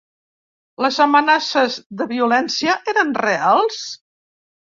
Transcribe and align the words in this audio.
Les 0.83 0.95
amenaces 1.03 1.75
de 2.01 2.07
violència 2.13 2.79
eren 2.95 3.13
reals? 3.27 3.85